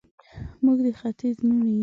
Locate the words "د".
0.85-0.87